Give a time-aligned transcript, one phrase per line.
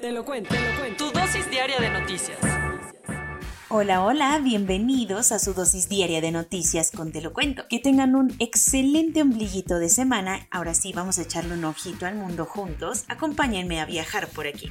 [0.00, 1.10] Te lo cuento, te lo cuento.
[1.10, 2.38] Tu dosis diaria de noticias.
[3.68, 7.66] Hola, hola, bienvenidos a su dosis diaria de noticias con Te lo cuento.
[7.68, 10.46] Que tengan un excelente ombliguito de semana.
[10.52, 13.06] Ahora sí, vamos a echarle un ojito al mundo juntos.
[13.08, 14.70] Acompáñenme a viajar por aquí.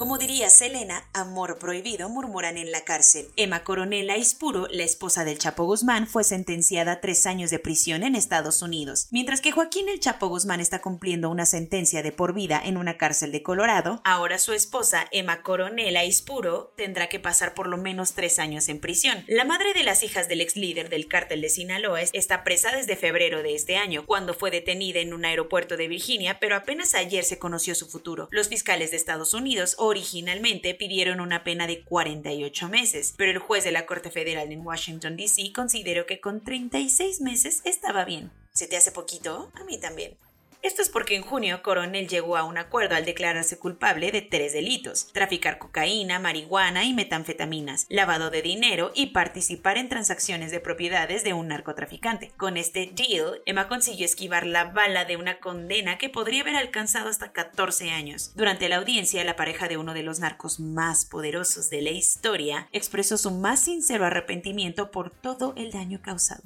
[0.00, 3.28] Como diría Selena, amor prohibido murmuran en la cárcel.
[3.36, 8.02] Emma Coronel Aispuro, la esposa del Chapo Guzmán, fue sentenciada a tres años de prisión
[8.02, 12.32] en Estados Unidos, mientras que Joaquín el Chapo Guzmán está cumpliendo una sentencia de por
[12.32, 14.00] vida en una cárcel de Colorado.
[14.02, 18.80] Ahora su esposa, Emma Coronel Aispuro, tendrá que pasar por lo menos tres años en
[18.80, 19.22] prisión.
[19.28, 22.96] La madre de las hijas del ex líder del cártel de Sinaloa está presa desde
[22.96, 27.22] febrero de este año, cuando fue detenida en un aeropuerto de Virginia, pero apenas ayer
[27.22, 28.28] se conoció su futuro.
[28.30, 33.64] Los fiscales de Estados Unidos originalmente pidieron una pena de 48 meses, pero el juez
[33.64, 35.52] de la Corte Federal en Washington, D.C.
[35.52, 38.30] consideró que con 36 meses estaba bien.
[38.52, 39.50] ¿Se te hace poquito?
[39.54, 40.16] A mí también.
[40.62, 44.52] Esto es porque en junio Coronel llegó a un acuerdo al declararse culpable de tres
[44.52, 51.24] delitos, traficar cocaína, marihuana y metanfetaminas, lavado de dinero y participar en transacciones de propiedades
[51.24, 52.32] de un narcotraficante.
[52.36, 57.08] Con este deal, Emma consiguió esquivar la bala de una condena que podría haber alcanzado
[57.08, 58.32] hasta 14 años.
[58.34, 62.68] Durante la audiencia, la pareja de uno de los narcos más poderosos de la historia
[62.72, 66.42] expresó su más sincero arrepentimiento por todo el daño causado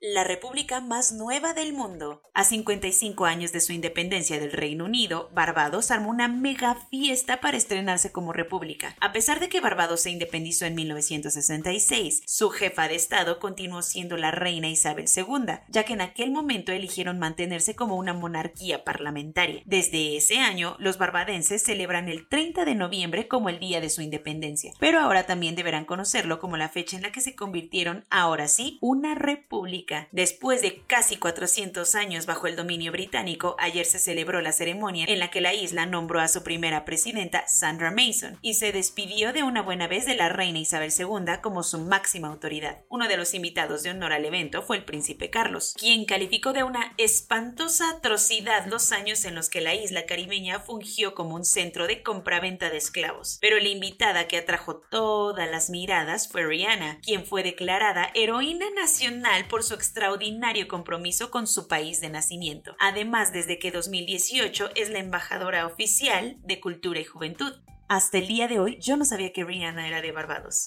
[0.00, 2.22] la república más nueva del mundo.
[2.34, 7.56] A 55 años de su independencia del Reino Unido, Barbados armó una mega fiesta para
[7.56, 8.94] estrenarse como república.
[9.00, 14.16] A pesar de que Barbados se independizó en 1966, su jefa de Estado continuó siendo
[14.16, 19.62] la reina Isabel II, ya que en aquel momento eligieron mantenerse como una monarquía parlamentaria.
[19.64, 24.02] Desde ese año, los barbadenses celebran el 30 de noviembre como el día de su
[24.02, 28.48] independencia, pero ahora también deberán conocerlo como la fecha en la que se convirtieron, ahora
[28.48, 29.85] sí, una república.
[30.12, 35.18] Después de casi 400 años bajo el dominio británico, ayer se celebró la ceremonia en
[35.18, 39.42] la que la isla nombró a su primera presidenta, Sandra Mason, y se despidió de
[39.42, 42.80] una buena vez de la reina Isabel II como su máxima autoridad.
[42.88, 46.64] Uno de los invitados de honor al evento fue el príncipe Carlos, quien calificó de
[46.64, 51.86] una espantosa atrocidad los años en los que la isla caribeña fungió como un centro
[51.86, 53.38] de compraventa de esclavos.
[53.40, 59.46] Pero la invitada que atrajo todas las miradas fue Rihanna, quien fue declarada heroína nacional
[59.48, 62.74] por su extraordinario compromiso con su país de nacimiento.
[62.80, 67.52] Además, desde que 2018 es la embajadora oficial de Cultura y Juventud.
[67.88, 70.66] Hasta el día de hoy yo no sabía que Rihanna era de Barbados.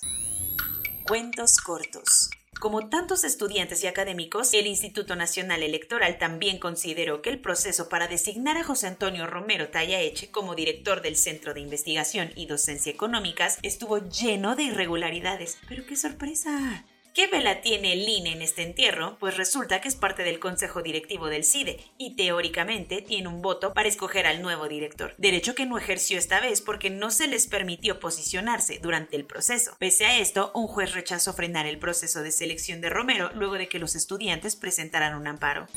[1.05, 2.29] Cuentos cortos.
[2.59, 8.09] Como tantos estudiantes y académicos, el Instituto Nacional Electoral también consideró que el proceso para
[8.09, 13.59] designar a José Antonio Romero Tallaeche como director del Centro de Investigación y Docencia Económicas
[13.63, 15.57] estuvo lleno de irregularidades.
[15.69, 16.85] ¡Pero qué sorpresa!
[17.19, 19.17] ¿Qué vela tiene el INE en este entierro?
[19.19, 23.73] Pues resulta que es parte del consejo directivo del CIDE y teóricamente tiene un voto
[23.73, 27.47] para escoger al nuevo director, derecho que no ejerció esta vez porque no se les
[27.47, 29.75] permitió posicionarse durante el proceso.
[29.79, 33.67] Pese a esto, un juez rechazó frenar el proceso de selección de Romero luego de
[33.67, 35.67] que los estudiantes presentaran un amparo.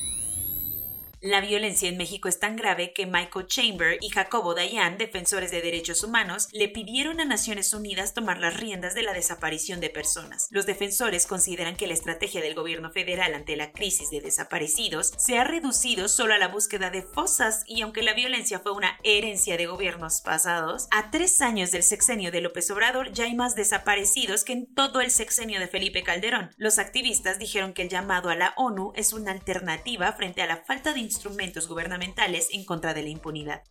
[1.23, 5.63] La violencia en México es tan grave que Michael Chamber y Jacobo Dayan, defensores de
[5.63, 10.49] derechos humanos, le pidieron a Naciones Unidas tomar las riendas de la desaparición de personas.
[10.51, 15.39] Los defensores consideran que la estrategia del gobierno federal ante la crisis de desaparecidos se
[15.39, 19.57] ha reducido solo a la búsqueda de fosas y aunque la violencia fue una herencia
[19.57, 24.43] de gobiernos pasados, a tres años del sexenio de López Obrador ya hay más desaparecidos
[24.43, 26.51] que en todo el sexenio de Felipe Calderón.
[26.57, 30.65] Los activistas dijeron que el llamado a la ONU es una alternativa frente a la
[30.65, 33.63] falta de instrumentos gubernamentales en contra de la impunidad.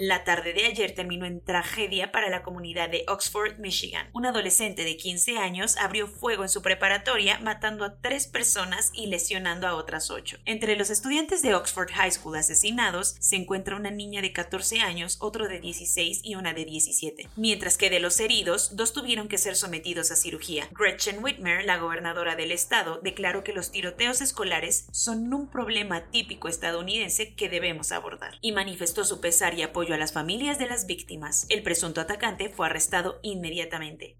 [0.00, 4.08] La tarde de ayer terminó en tragedia para la comunidad de Oxford, Michigan.
[4.14, 9.08] Un adolescente de 15 años abrió fuego en su preparatoria, matando a tres personas y
[9.08, 10.38] lesionando a otras ocho.
[10.46, 15.18] Entre los estudiantes de Oxford High School asesinados se encuentra una niña de 14 años,
[15.20, 17.28] otro de 16 y una de 17.
[17.36, 20.70] Mientras que de los heridos, dos tuvieron que ser sometidos a cirugía.
[20.72, 26.48] Gretchen Whitmer, la gobernadora del estado, declaró que los tiroteos escolares son un problema típico
[26.48, 30.86] estadounidense que debemos abordar y manifestó su pesar y apoyo a las familias de las
[30.86, 31.46] víctimas.
[31.48, 34.16] El presunto atacante fue arrestado inmediatamente.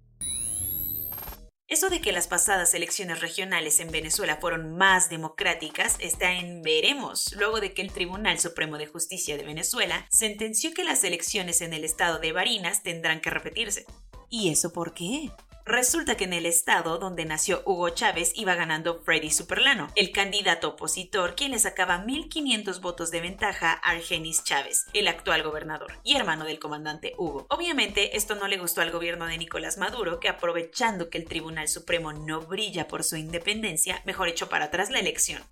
[1.71, 7.33] Eso de que las pasadas elecciones regionales en Venezuela fueron más democráticas está en veremos,
[7.37, 11.73] luego de que el Tribunal Supremo de Justicia de Venezuela sentenció que las elecciones en
[11.73, 13.87] el estado de Barinas tendrán que repetirse.
[14.29, 15.31] ¿Y eso por qué?
[15.65, 20.71] Resulta que en el estado donde nació Hugo Chávez iba ganando Freddy Superlano, el candidato
[20.71, 26.17] opositor quien le sacaba 1.500 votos de ventaja a Argenis Chávez, el actual gobernador y
[26.17, 27.47] hermano del comandante Hugo.
[27.51, 31.69] Obviamente esto no le gustó al gobierno de Nicolás Maduro, que aprovechando que el Tribunal
[31.69, 35.43] Supremo no brilla por su independencia, mejor echó para atrás la elección.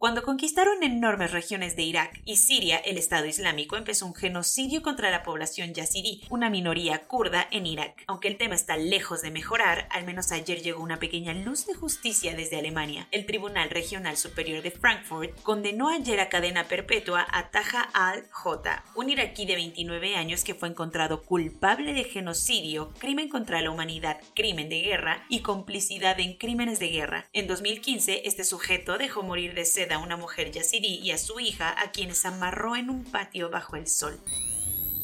[0.00, 5.10] Cuando conquistaron enormes regiones de Irak y Siria, el Estado Islámico empezó un genocidio contra
[5.10, 8.04] la población yazidí, una minoría kurda en Irak.
[8.06, 11.74] Aunque el tema está lejos de mejorar, al menos ayer llegó una pequeña luz de
[11.74, 13.08] justicia desde Alemania.
[13.10, 19.10] El Tribunal Regional Superior de Frankfurt condenó ayer a cadena perpetua a Taha al-Jota, un
[19.10, 24.70] iraquí de 29 años que fue encontrado culpable de genocidio, crimen contra la humanidad, crimen
[24.70, 27.28] de guerra y complicidad en crímenes de guerra.
[27.34, 31.40] En 2015, este sujeto dejó morir de sed a una mujer yazidí y a su
[31.40, 34.18] hija, a quienes amarró en un patio bajo el sol.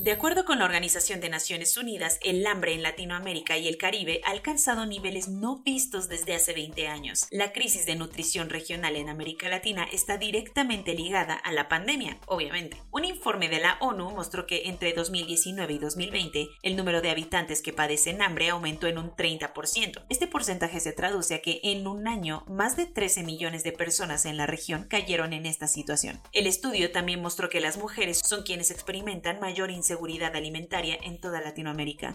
[0.07, 4.21] De acuerdo con la Organización de Naciones Unidas, el hambre en Latinoamérica y el Caribe
[4.25, 7.27] ha alcanzado niveles no vistos desde hace 20 años.
[7.33, 12.81] La crisis de nutrición regional en América Latina está directamente ligada a la pandemia, obviamente.
[12.93, 17.61] Un informe de la ONU mostró que entre 2019 y 2020 el número de habitantes
[17.61, 20.05] que padecen hambre aumentó en un 30%.
[20.09, 24.25] Este porcentaje se traduce a que en un año más de 13 millones de personas
[24.25, 26.21] en la región cayeron en esta situación.
[26.31, 31.19] El estudio también mostró que las mujeres son quienes experimentan mayor inseguridad seguridad alimentaria en
[31.19, 32.15] toda Latinoamérica.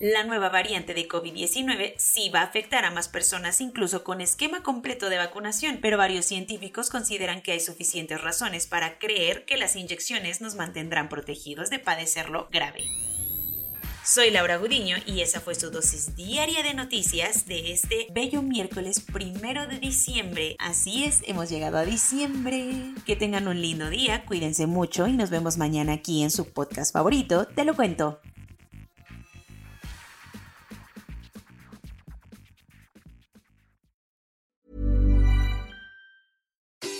[0.00, 4.62] La nueva variante de COVID-19 sí va a afectar a más personas incluso con esquema
[4.62, 9.76] completo de vacunación, pero varios científicos consideran que hay suficientes razones para creer que las
[9.76, 12.88] inyecciones nos mantendrán protegidos de padecerlo grave.
[14.02, 19.00] Soy Laura Gudiño y esa fue su dosis diaria de noticias de este bello miércoles
[19.00, 20.56] primero de diciembre.
[20.58, 22.94] Así es, hemos llegado a diciembre.
[23.04, 26.90] Que tengan un lindo día, cuídense mucho y nos vemos mañana aquí en su podcast
[26.90, 28.18] favorito, Te lo cuento.